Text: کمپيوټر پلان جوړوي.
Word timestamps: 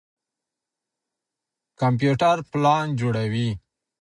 کمپيوټر 1.79 2.37
پلان 2.51 2.85
جوړوي. 2.99 3.49